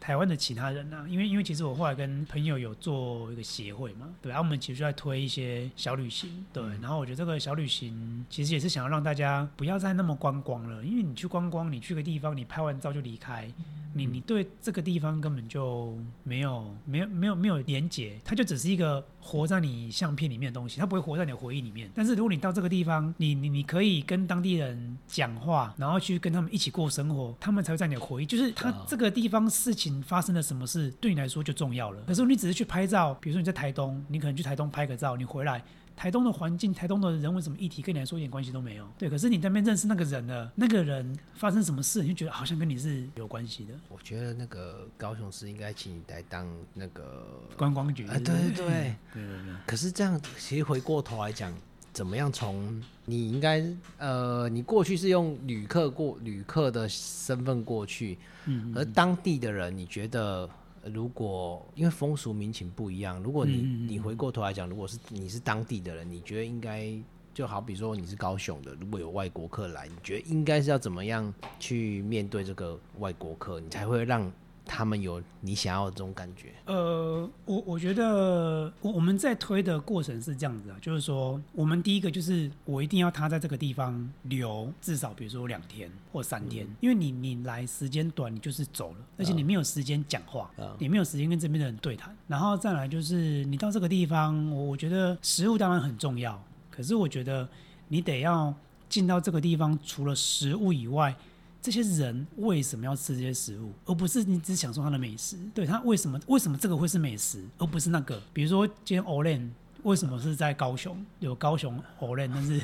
[0.00, 13.46] 台湾的其他人啊，因为因为其实我后来跟朋友有做一个协会嘛，对，然后我们其实就在推一些小旅行，对，然后我觉得这个小旅行其实也是想要让大家不要再那么观光了，因为你去观光，你去个地方，你拍完照就离开，
[13.92, 21.90] 你你对这个地方根本就没有没有没有没有连结，它就只是一个活在你相片里面的东西，它不会活在你的回忆里面。
[21.94, 28.86] 但是如果你到这个地方，你你你可以跟当地人讲话，然后去跟他们一起过生活，他们才会在你的回忆，就是他啊。
[28.88, 32.02] 这个地方事情发生了什么事，对你来说就重要了。
[32.06, 35.62] 可是你只是去拍照，比如说你在台东，你可能去台东拍个照，你回来。
[35.96, 38.88] 台东的环境、台东的人文什么议题，跟你来说一点关系都没有。
[38.96, 43.74] 对，可是你在那边认识那个人了，那个人发生什么事，你就觉得好像跟你是有关系的。
[43.90, 48.54] 我觉得那个高雄市应该请你来当那个观光局，啊，对对对。
[48.54, 51.52] 对 对对，可是这样，其实回过头来讲，
[52.00, 53.62] 怎么样从你应该
[53.98, 60.48] 呃，你过去是用旅客过旅客的身份过去，嗯，而当地的人，你觉得
[60.82, 63.88] 呃如果因为风俗民情不一样，如果你、嗯嗯嗯。
[63.88, 66.90] 你回过头来讲，如果是你是当地的人，你觉得应该
[67.34, 74.32] 就好比说你是高雄的，如果有外国客来，你觉得应该是要怎么样去面对这个外国客，你才会让
[74.72, 76.52] 他们有你想要的这种感觉？
[76.66, 97.48] 呃，我我觉得我我们在推的过程是这样子啊，就是说，我们第一个就是我一定要他在这个地方留至少比如说两天或三天，因为你你来时间短，你就是走了，而且你没有时间讲话，啊你没有时间跟这边的人对谈，然后再来就是你到这个地方，我我觉得食物当然很重要，可是我觉得
[97.88, 98.54] 你得要
[98.88, 101.12] 进到这个地方，除了食物以外。
[101.62, 105.36] 这些人为什么要吃这些食物，而不是你只享受它的美食？
[105.54, 108.20] 对它为什么为什么这个会是美食，而不是那个？
[108.32, 109.50] 比如说今天 Olen
[109.82, 112.60] 为什么是在高雄有高雄 o l 但是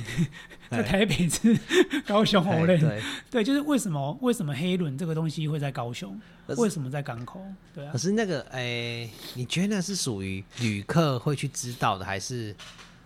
[0.71, 1.59] 在台北是
[2.07, 6.19] 高雄 l 对，对，就是为什么为什么黑轮这个东西会在高雄？
[6.57, 7.41] 为什么在港口？
[7.75, 12.55] 对啊可，是那个，哎、你觉得那是属于旅客会去知道的，还是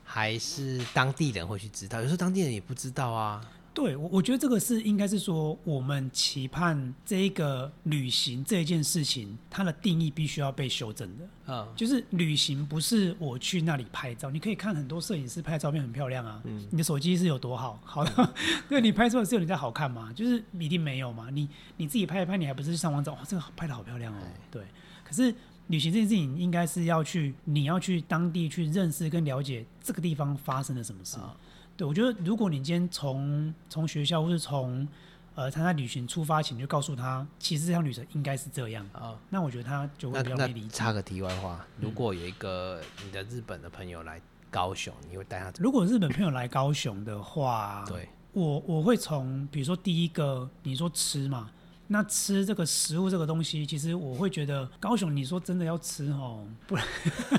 [0.05, 1.99] 还是当地人会去知道？
[2.01, 3.41] 有时候当地人也不知道啊。
[3.81, 11.25] 对我我觉得这个是应该是说，我们期盼这一个旅行这一件事情，它的定义必须要被修正的。
[11.47, 18.35] 嗯，就是旅行不是我去那里拍照，你可以看很多摄影师拍照片很漂亮啊，嗯你的手机是有多好，好的
[18.69, 20.13] 对你拍出来是有人家好看吗？
[20.15, 24.19] 就是一定没有嘛，你你自己拍一拍，你还不是去上网找，哇，这个拍的好漂亮哦，
[24.51, 24.63] 对。
[25.03, 25.35] 可是
[25.69, 31.17] 旅行这件事情，应该是要去，你要去当地去认识跟了解这个地方发生了什么事。
[31.17, 31.35] 啊
[31.81, 34.87] 对我觉得，如果你今天从从学校或是从
[35.35, 40.69] 呃他在旅行出发前就告诉他，其实这趟旅程应该是这样，啊，那我觉得他就那会比较没理解。
[40.69, 45.51] 插个题外话，如果有一个你的日本的朋友来高雄，你会带他？
[45.59, 51.51] 如果日本朋友来高雄的话，对，我我会从比如说第一个你说吃嘛，
[51.93, 56.85] 那吃这个食物这个东西，其实我会觉得高雄你说真的要吃哦，不然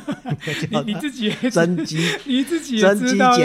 [0.85, 3.31] 你你自己也增肌你自己也知道？
[3.37, 3.43] 你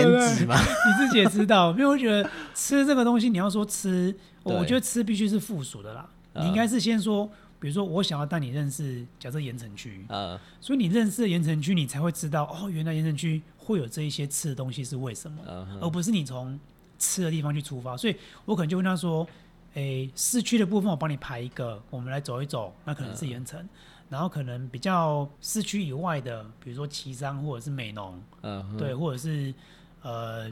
[0.98, 6.08] 自己也知道，因为我觉得吃这个东西，你要说吃，我觉得吃必须是附属的啦。
[6.32, 7.24] 呃你应该是先说，
[7.58, 16.58] 比如说我想要带你认识，假设盐城区，呃，所以你认识了盐城区，你才会知道哦，原来盐城区会有这一些吃的东西是为什么，嗯而不是你从
[16.98, 17.96] 吃的地方去出发。
[17.96, 19.26] 所以我可能就问他说，
[19.76, 23.66] 诶，市区的部分我帮你排一个，我们来走一走，那可能是盐城。
[24.08, 29.52] 然后可能比较市区以外的，比如说旗山或者是美浓，嗯，对，或者是
[30.02, 30.48] 呃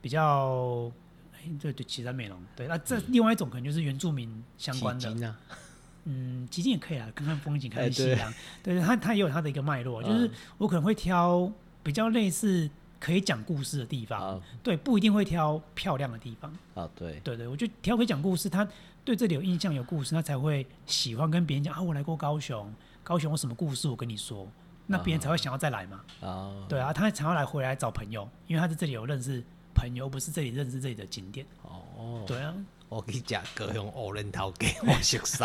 [0.00, 0.90] 比较，
[1.34, 5.38] 哎，对对，旗山美浓，对，那这另外一种可能就是原住民相关的，啊，
[6.06, 8.32] 嗯，其实也可以啊，看看风景，看看夕阳，
[8.62, 10.30] 对，它它也有它的一个脉络，就是嗯。
[10.56, 12.68] 我可能会挑比较类似
[13.00, 18.68] 可以讲故事的地方，啊对，不一定会挑漂亮的地方，啊，对，对对，我就挑可以讲故事，他
[19.02, 22.70] 对这里有印象、有故事，他才会喜欢跟别人讲啊，我来过高雄，
[23.02, 24.46] 高雄有什么故事我跟你说，
[24.86, 26.00] 那别人才会想要再来嘛。
[26.20, 29.42] 啊，对啊，他才要来回来找朋友，因为他在这里有认识
[29.74, 31.46] 朋友，不是这里认识这里的景点。
[31.62, 32.54] 哦，对啊，
[32.90, 35.44] 我去食高雄乌人头给 我熟悉，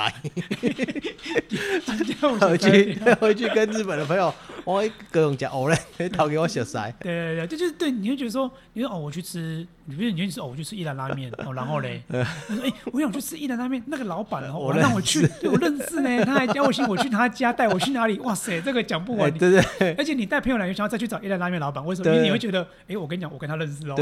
[2.19, 5.77] 回回去 回去跟日本的朋友，我去高雄食乌人
[6.11, 19.37] 头给我熟悉，对 对对，这就是对，你会觉得说，你说哦，我去吃，你不是你去吃哦，我去吃一兰拉面，哦，然后嘞，他说哎，我想去吃一兰拉面，那个老板哦，让我去，对我认识呢，他还邀我请我去他家，带我去哪里，哇塞，这个讲不哎，完。
[19.37, 22.09] 对对而且你带朋友来，想要再去找一兰拉面老板，为什么？
[22.09, 23.95] 因为你会觉得，哎，我跟你讲，我跟他认识哦。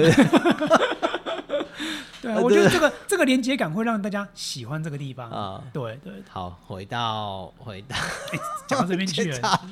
[2.22, 5.30] 对我觉得这个这个连接感会让大家喜欢这个地方。
[5.30, 5.64] 啊。
[5.74, 7.96] 对对，好，回到回到
[8.68, 9.62] 讲到这边去了，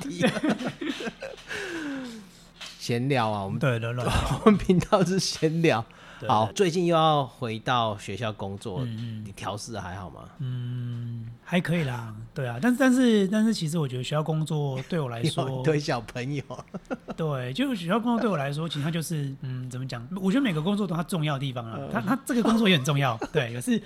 [2.78, 4.04] 闲聊啊，我们对对对，
[4.44, 5.84] 我们频道是闲聊。
[6.22, 6.28] 对。
[6.28, 10.20] 好，最近又要回到学校工作，嗯你调试得还好吗？
[10.38, 16.42] 嗯，还可以啦，对啊，但是但是但是，其实我觉得学校工作对我来说 对，小朋友，
[17.16, 20.06] 对，就是学校工作对我来说，其实它就是嗯，怎么讲？
[20.20, 23.82] 我觉得每个工作都有它重要的地方啊，它它这个工作也很重要， 对，可是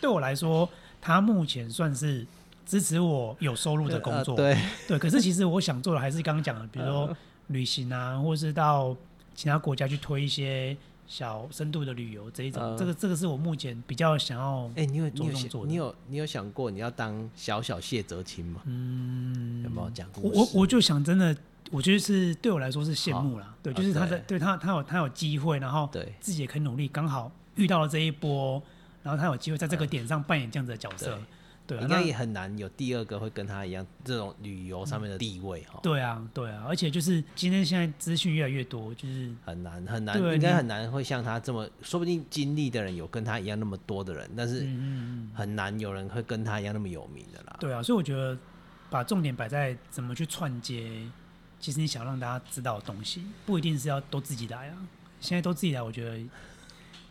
[0.00, 0.68] 对我来说，
[1.00, 2.24] 它目前算是
[2.64, 7.16] 支持我有收入的工作，呃对，对，可是其实我想做的还是刚刚讲的，比如说
[7.48, 8.96] 旅行啊，或是到
[9.34, 18.60] 其他国家去推一些小深度的旅游这一种，嗯这个这个是我目前比较想要，哎、你有你有你有你有想过你要当小小谢哲青吗？
[18.64, 20.30] 嗯，有没有讲我？
[20.30, 21.36] 我我就想真的，
[21.70, 26.12] 我觉得是对我来说是羡慕啦，对，啊就是他的，对对他他有他有机会，然后对。
[26.20, 28.60] 自己也很努力，刚好遇到了这一波，
[29.02, 31.18] 然后他有机会在这个点上扮演这样子的角色，
[31.66, 45.30] 对啊，应该也很难有第二个会跟他一样这种旅游上面的地位哈、对啊对啊，而且就是今天现在资讯越来越多，就是很难很难，应该很难会像他这么，说不定经历的人有跟他一样那么多的人，但是嗯嗯嗯。
[45.34, 47.56] 很难有人会跟他一样那么有名的啦。
[47.60, 48.38] 对啊，所以我觉得
[48.88, 51.02] 把重点摆在怎么去串接，
[51.58, 54.76] 其实你想让大家知道的东西，不一定是要都自己来啊。
[55.20, 56.18] 现在都自己来，我觉得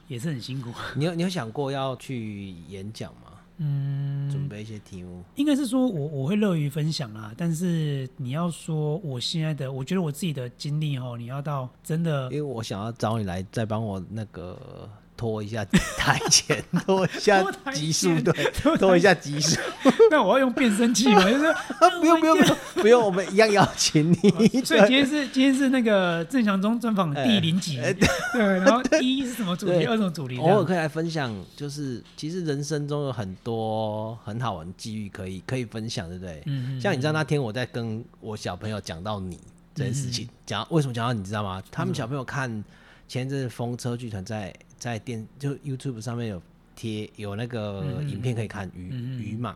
[0.07, 0.71] 也是很辛苦。
[0.95, 3.24] 你有你有想过要去演讲吗？
[3.57, 15.63] 嗯，准备一些题目，应该是说我我会乐于分享啦，但是你要说我现在的，我觉得我自己的经历哦，你要到真的因为我想要找你来再帮我那个拖一下
[15.97, 19.59] 台前， 拖一下拖台级数，对，拖一下级数。
[20.11, 21.45] 那我要用变声器嘛，就是
[22.01, 24.63] 不用不用不用不用，我们一样邀请你。
[24.63, 36.43] 所以今天是今天是那个郑祥忠专访第零集，哎对，然后一是什么主题，对二什么主题，这样偶尔可以来分享，就是其实人生中有很多很好玩的机遇可以可以分享，对不对？
[36.45, 39.39] 嗯嗯像你知道那天我在跟我小朋友讲到你，
[39.73, 40.27] 这件事情。
[40.45, 41.63] 讲为什么讲到你知道吗？
[41.71, 42.63] 他们小朋友看
[43.07, 44.53] 前一阵风车剧团在
[44.85, 46.39] 在电就 YouTube 上面有
[46.75, 49.55] 贴有那个影片可以看鱼鱼嘛，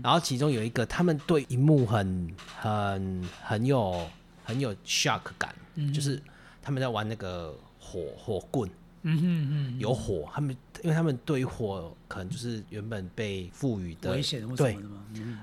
[0.00, 4.08] 然后其中有一个他们对荧幕很很很有
[4.44, 5.52] 很有 shock 感，
[5.92, 6.22] 就是
[6.62, 8.70] 他们在玩那个火火棍。
[9.04, 14.76] 嗯嗯嗯，有火，他们因为他们对于火可能就是原本被赋予的危险对，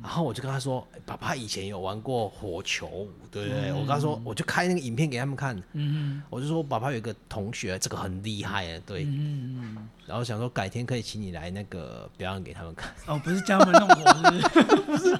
[0.01, 3.71] 然后我就跟他说，爸爸以前有玩过火球，对不对？
[3.71, 15.17] 我跟他说，我就开那个影片给他们看，嗯我就说，爸爸有一个同学，这个很厉害啊，对，嗯嗯，然后想说改天可以请你来那个表演给他们看，哦，不是教他们弄火，不是。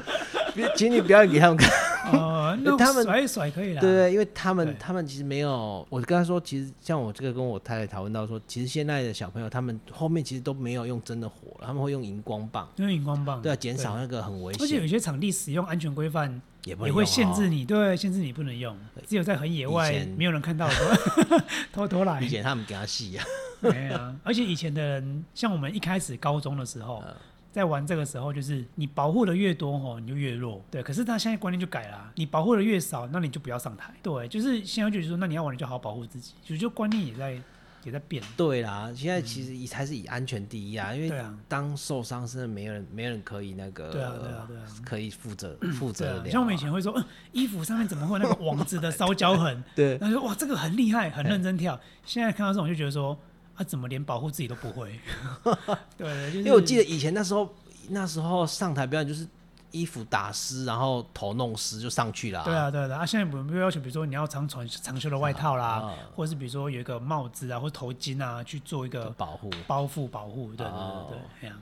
[0.75, 1.69] 请你表演给他们看。
[2.13, 3.81] 哦，那他们甩一甩可以了。
[3.81, 12.67] 对对，因为他们他们其实没有，我跟他说，其实像我这个跟我太太讨论到说，其实现在的小朋友他们后面其实都没有用真的火了，他们会用荧光棒。
[12.77, 13.41] 用荧光棒。
[13.41, 14.63] 对啊，减少那个很危险。
[14.63, 18.75] 而且有些场地使用安全规范也也会限制你，对，限制你不能用，
[19.07, 21.37] 只有在很野外没有人看到的时候
[21.71, 22.19] 偷偷来。
[22.21, 23.25] 以前他们给他戏啊。
[23.61, 27.03] 对啊，而且以前的人，像我们一开始高中的时候。
[27.51, 30.63] 在玩这个时候，就是你保护的越多吼，你就越弱。
[30.71, 33.93] 对，可是他现在观念就改了，你保护的越少，那你就不要上台。
[34.01, 36.33] 对，就是现在就是说，那你要玩，你就好好保护自己。
[36.43, 37.37] 就就观念也在
[37.83, 38.23] 也在变。
[38.37, 46.29] 对啦，现在其实以还是以安全第一啊，因为当受伤是没有人没人可以那个，对啊对啊对啊，可以负责负责的。
[46.29, 49.61] 像我们以前会说，嗯，衣服上面怎么会那个网子的烧焦痕？
[49.75, 51.77] 对，然后说哇，这个很厉害，很认真跳。
[52.05, 53.19] 现在看到这种就觉得说。
[53.55, 54.99] 他怎么连保护自己都不会？
[55.97, 57.53] 对，因为我记得以前那时候，
[57.89, 59.27] 那时候上台表演就是
[59.71, 62.43] 衣服打湿，然后头弄湿就上去了。
[62.43, 62.99] 对啊，对啊。
[62.99, 63.79] 啊，现在有没有要求？
[63.79, 70.51] 比如说你要穿长长袖的外套啦，或者是比如说有一个帽子啊，或头巾啊，去做一个保护、包覆、保护。
[70.53, 71.57] 对对对对，这样。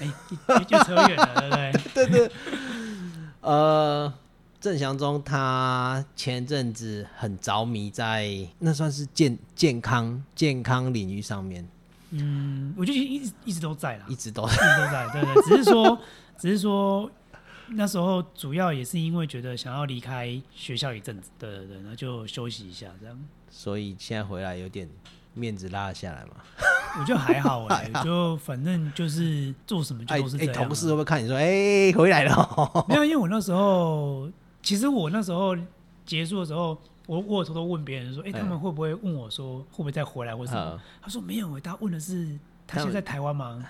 [0.00, 2.06] 哎，就扯远了，对不对？
[2.06, 2.32] 对对。
[3.40, 4.12] 呃。
[4.60, 11.66] 郑祥忠他前阵子很着迷在那算是健健康健康领域上面，
[12.10, 15.98] 嗯，我觉得一直一直都在啦，一直都一直都在，对对，只是说
[16.38, 17.08] 只是说
[17.68, 23.16] 那时候主要也是因为觉得想要离开学校一阵子，对对对，那就休息一下这样，
[23.50, 24.88] 所以现在回来有点
[25.34, 26.36] 面子拉下来嘛，
[26.98, 32.58] 我觉得还好 哎，就反正就是做什么就都是这样，同事会不会看你说哎回来了？
[32.88, 34.28] 没有，因为我那时候。
[34.66, 35.56] 其实我那时候
[36.04, 36.76] 结束的时候，
[37.06, 43.64] 我我偷偷问别人说：“哎，他们会不会问我说会不会再回来或什么？”他说：“没有，他问的是他现在台湾吗？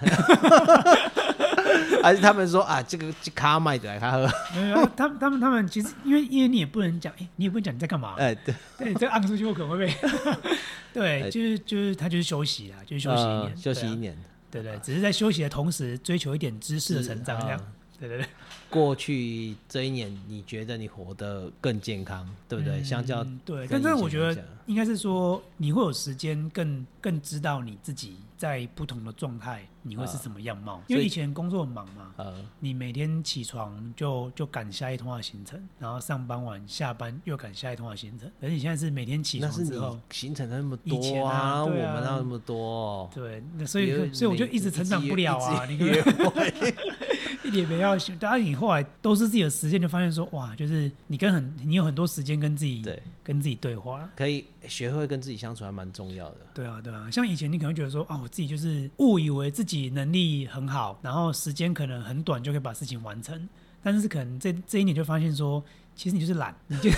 [2.02, 4.26] 还是他们说啊，这个卡卖的他喝？
[4.54, 8.14] 没有，他他们他们其实因为因为你也不能讲，哎，你也不能讲你在干嘛？
[8.16, 9.94] 哎，对对，这按出去我可能会被
[10.94, 14.16] 对，就是就是他就是休息啦，就是休息一年，休息一年，
[14.50, 17.60] 对对，只是在休息的同时追求一点知识的成长这样。”
[17.98, 18.26] 对对对，
[18.70, 22.82] 过去这一年，你觉得你活得更健康，对不对？
[22.82, 29.66] 相较对，但是我觉得应该是说，你会有时间更更知道你自己在不同的状态。
[29.88, 30.82] 你会是什么样貌？
[30.88, 38.28] 因为以前工作很忙嘛，呃，你每天起床就就赶下一通话行程，然后上班完下班又赶下一通话行程。
[38.40, 45.78] 而你现在是每天起床之后行程那么多啊，我们那么多，对，那所以所以我就一直成长不了啊，你
[47.46, 56.36] 一点没要大家你后来都是自己的实践，就发现说哇，就是你跟很你有很多时间跟自己对跟自己对话，可以学会跟自己相处还蛮重要的。
[56.52, 59.86] 对啊，对啊，像以前你可能觉得说啊，我自己就是误以为自己。
[59.96, 63.48] 能力很好，然后时间可能很短就可以把事情完成，
[63.82, 65.62] 但是可能这这一年就发现说，
[65.94, 66.90] 其实你就是懒，你就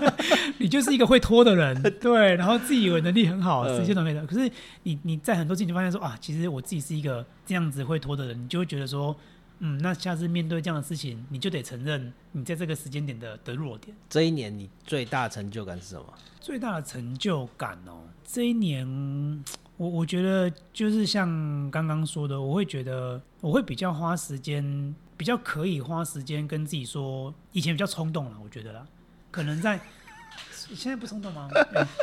[0.58, 4.50] 你就是一个会拖的人， 对，然后自己以为能力很好，时间都没的，可是
[4.84, 9.14] 你你在很多事情就发现说啊，其实我自己是一个这样子会拖的人，你就会觉得说，
[9.60, 13.96] 嗯，那下次面对这样的事情，你就得承认你在这个时间点的的弱点。
[14.08, 16.14] 这一年你最大成就感是什么？
[16.40, 19.44] 最大的成就感哦，这一年。
[19.76, 28.84] 我我觉得就是像刚刚说的，我会觉得我会比较花时间，比较可以花时间跟自己说，以前比较冲动了，我觉得啦，
[29.30, 29.78] 可能在
[30.50, 31.48] 现在不冲动吗？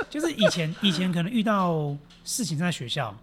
[0.09, 3.13] 就是以前以前可能遇到事情在学校，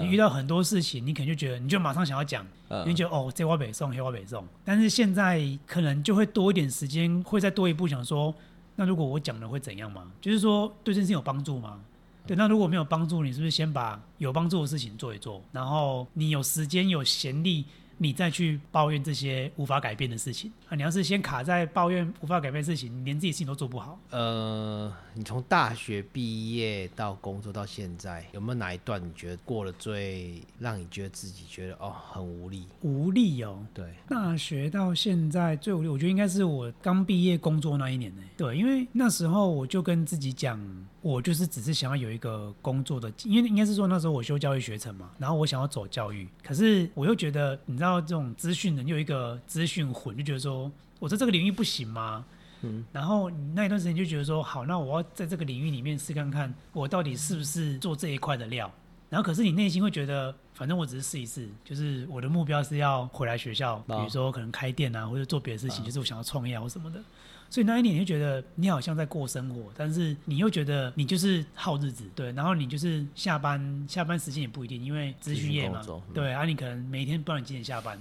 [0.00, 2.46] 你遇到很多事情，你可能就觉得你就马上想要讲，
[2.86, 8.34] 你就哦这话北送，那话北送，但是现在可能就会多一点时间，会再多一步想说，
[8.76, 10.10] 那如果我讲了会怎样吗？
[10.20, 11.80] 就是说对这件事有帮助吗？
[12.26, 17.64] 对，那如果没有帮助，你是不是先把有帮助的事情做一做，然后你有时间有闲力，
[17.96, 20.76] 你再去抱怨这些无法改变的事情啊。
[20.76, 23.98] 你要是先卡在抱怨无法改变的事情，你连自己事情都做不好。
[24.10, 32.68] 呃，你从大学毕业到工作到现在，有没有哪一段你觉得过了最让你觉得自己觉得哦很无力？
[32.82, 38.22] 无力哦，对，大学到现在最无力，我觉得应该是我刚毕业工作那一年呢。
[38.36, 40.56] 对，因为那时候我就跟自己讲，
[41.02, 52.24] 我就是只是想要有一个工作的，因为应该是说那时候我修教育学程嘛，然后我想要走教育，可是我又觉得，你知道这种资讯人有一个资讯混，就觉得说我在这个领域不行吗？
[52.62, 58.70] 嗯，然后你那一段时间就觉得说，好，那我要在这个领域里面试看看，我到底是不是做这一块的料。
[59.10, 67.00] 然后可是你内心会觉得，反正我只是试一试，就是我的目标是要回来学校，比如说可能开店啊，或者做别的事情，就是我想要创业或什么的。
[67.48, 75.80] 所以那一年你就觉得你好像在过生活，但是你又觉得你就是耗日子，对，然后你就是下班下班时间也不一定，因为资讯业嘛，
[76.12, 77.98] 对，啊，你可能每天不知道你几点下班。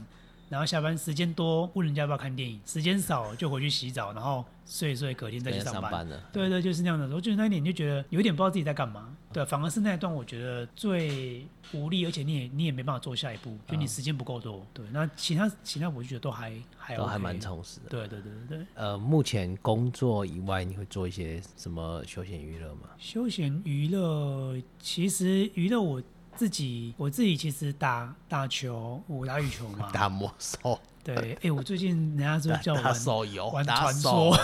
[0.50, 6.08] 然后下班时间多，问人家要不要看电影；时间少就回去洗澡，然后睡一睡，隔天再去上班。
[6.32, 7.14] 对对，就是那样的。
[7.16, 9.14] 我觉得那一点你就觉得有点不知道自己在干嘛。
[9.34, 14.66] 对，反而是那一段我觉得最无力，而且你也你也没办法做下一步，就你时间不够多。
[14.74, 17.90] 对，那其他其他我就觉得都还还都还蛮充实的。
[17.90, 18.68] 对对对对对。
[18.76, 22.90] 呃，目前工作以外，你会做一些什么休闲娱乐吗？
[22.98, 26.02] 休闲娱乐，其实娱乐我。
[26.38, 30.80] 自己我自己其实打打球，我打羽球嘛， 打魔兽。
[31.04, 34.38] 对，哎，我最近人家说叫 我玩手游，玩传说，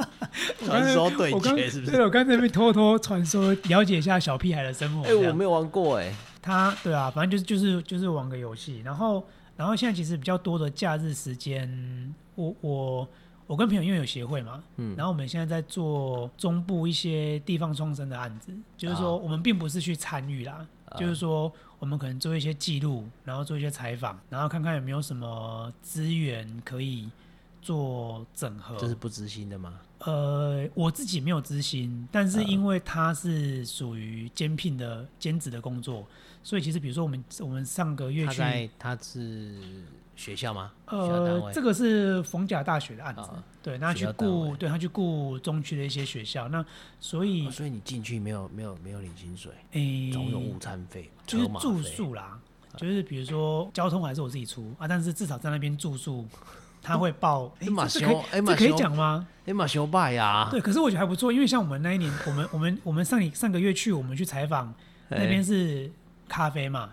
[0.64, 1.92] 传说对决是不是？
[1.92, 5.08] 对，我刚才那边偷偷传说，了解一下小屁孩的生活。
[5.08, 6.14] 哎，我没有玩过哎。
[6.40, 9.24] 他对啊，反正就是就是就是玩个游戏，然后
[9.56, 13.08] 然后现在其实比较多的假日时间，我我
[13.46, 20.66] 我跟朋友因为有协会嘛，嗯，然后我们现在在做中部一些地方创生的案子，就是说我们并不是去参与啦。
[20.98, 27.08] 就是说，我们可能做一些记录，然后做一些采访，然后看看有没有什么资源可以
[27.60, 28.76] 做整合。
[28.76, 29.80] 这是不知心的吗？
[30.00, 36.06] 呃，我自己没有知心，但是因为他是属于兼聘的兼职的工作，
[36.42, 39.60] 所以其实比如说我们我们上个月去，他是。
[40.14, 40.70] 学校吗？
[40.86, 43.22] 呃，这个是逢甲大学的案子，
[43.62, 46.64] 对，那去雇，对他去雇中区的一些学校，那
[47.00, 52.38] 所以，所以你进去没有没有没有领薪水，哎，总有午餐费，就是住宿啦，
[52.76, 56.26] 就是比如说交通还是我自己出啊，但是至少在那边住宿
[56.82, 59.26] 他会报，哎，这可以，这可以讲吗？
[59.46, 64.72] 哎，马修拜呀，对，可是我觉得还不错，因为像我们那一年，我们我们我们上上个月去，我们去采访
[65.08, 65.90] 那边是
[66.28, 66.90] 咖啡嘛，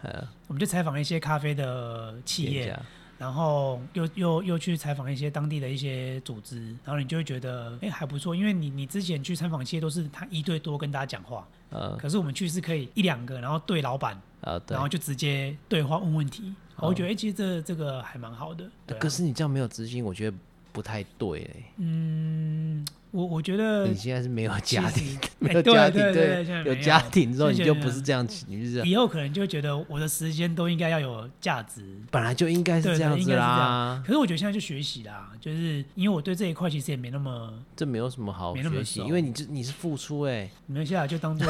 [0.48, 2.80] 我们就采访一些咖啡的企业。
[3.20, 18.68] 然后又又又去采访一些当地的一些组织，然后你就会觉得哎还不错，因为你你之前去参访一些都是他一对多跟大家讲话，呃，可是我们去是可以一两个，然后对老板，啊，然后就直接对话问问题，我觉得哎其实这这个还蛮好的。
[18.98, 20.38] 可是你这样没有资金，我觉得。
[20.72, 21.64] 不太对嘞。
[21.78, 34.02] 嗯，我我觉得你现在是没有家庭， 没有家庭，对，有家庭之后你就不是这样，你是以后可能就觉得我的时间都应该要有价值，本来就应该是这样子啦。
[34.06, 41.48] 可是我觉得现在就学习啦，就是因为我对这一块其实也没那么，这没有什么好学习，因为你这你是付出哎，没下来就当做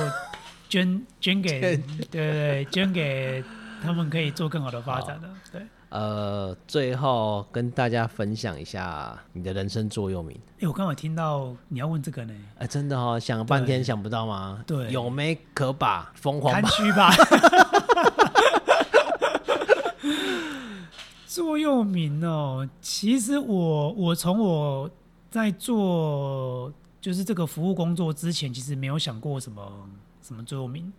[0.70, 1.78] 捐 捐给，对
[2.10, 3.44] 对对，捐给
[3.84, 5.62] 他们可以做更好的发展的，对。
[5.90, 10.40] 呃，最后跟大家分享一下你的人生座右铭。
[10.60, 12.34] 哎，我刚好听到你要问这个呢。
[12.60, 14.64] 哎，真的哦，想了半天想不到吗？
[14.68, 17.10] 对，有没可把，疯狂吧，谦虚吧。
[21.26, 24.88] 座右铭哦，其实我我从我
[25.32, 26.72] 在做
[27.02, 29.90] 就是这个服务工作之前，其实没有想过什么
[30.22, 30.94] 什么座右铭。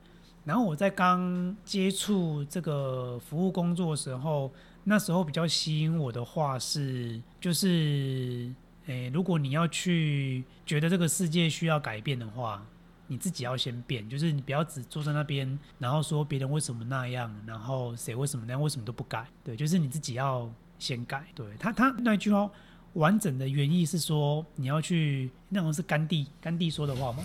[0.44, 4.50] 然后我在刚接触这个服务工作的时候。
[4.82, 8.50] 那时候比较吸引我的话是，就是，
[8.86, 12.64] 诶，如果你要去觉得这个世界需要改变的话，
[13.06, 21.26] 你自己要先变，就是你不要只坐在那边，然后说别人为什么那样，然后谁为什么那样，为什么都不改，对，就是你自己要先改。
[21.34, 22.50] 对他，他那句话
[22.94, 27.22] 完整的原意是说，你要去，那种是甘地，甘地说的话吗？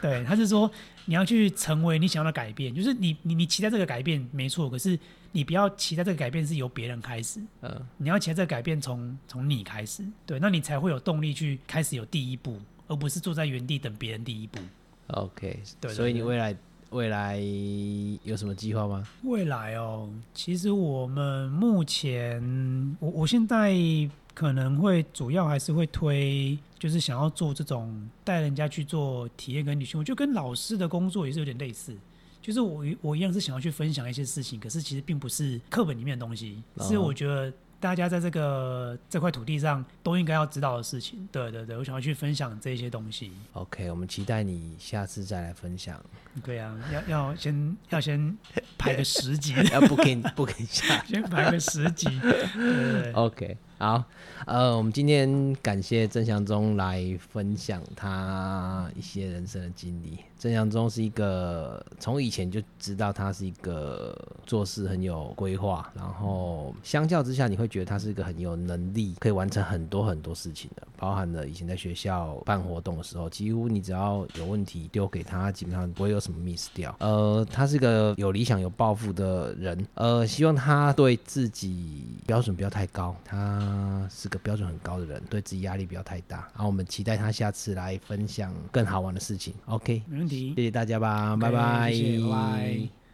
[0.00, 0.70] 对，他是说
[1.04, 4.98] 你要去成为你想要的改变，就是你你你期待这个改变没错，可是。
[5.36, 12.58] 你不要期待这个改变是由别人开始，嗯，你要期待这个改变从从你开始，对，那你才会有动力去开始有第一步，
[12.88, 14.58] 而不是坐在原地等别人第一步。
[15.08, 16.56] OK，对，所以你未来
[16.88, 17.38] 未来
[18.22, 19.06] 有什么计划吗？
[19.24, 23.76] 未来哦，其实我们目前我我现在
[24.32, 31.94] 可能会主要还是会推，就是想要做这种带人家去做体验跟旅行，我觉得跟老师的工作也是有点类似。
[32.46, 41.28] 就是我我一样是想要去分享一些事情，可是其实并不是课本里面的东西，是我觉得大家在这个这块土地上都应该要知道的事情。
[41.32, 43.32] 对对对，我想要去分享这些东西。
[43.54, 46.00] OK，我们期待你下次再来分享，
[46.44, 48.38] 对啊，要要先要先
[48.78, 51.04] 排个十集， 要不给不给下。
[51.04, 52.06] 先排个十集。
[52.22, 54.04] 对对对 OK，好，
[54.46, 60.20] 呃，我们今天感谢郑祥忠来分享他一些人生的经历。
[60.38, 76.94] 郑祥忠是一个从以前就知道他是一个做事很有规划，然后相较之下，你会觉得他是一个很有能力，可以完成很多很多事情的，包含了以前在学校办活动的时候，几乎你只要有问题丢给他，基本上不会有什么 miss 掉。
[77.00, 86.36] 呃，他是个有理想、有抱负的人，呃，希望他对自己标准不要太高，他是个标准很高的人，对自己压力不要太大。
[86.54, 89.54] 然后我们期待他下次来分享更好玩的事情。
[89.66, 90.54] OK，没问题。
[90.56, 93.05] 谢谢大家吧，OK，拜拜，谢谢拜拜